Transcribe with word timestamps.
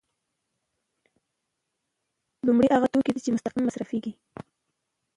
لومړی 2.45 2.67
هغه 2.75 2.87
توکي 2.93 3.11
دي 3.13 3.19
چې 3.23 3.33
مستقیم 3.35 3.63
مصرفیږي. 3.67 4.11